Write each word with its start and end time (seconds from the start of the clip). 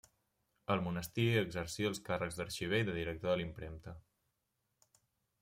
Al 0.75 0.79
monestir 0.85 1.25
exercí 1.41 1.87
els 1.89 2.01
càrrecs 2.07 2.39
d'arxiver 2.41 2.81
i 2.87 2.89
de 2.89 2.97
director 2.97 3.33
de 3.33 3.37
la 3.43 3.47
impremta. 3.49 3.95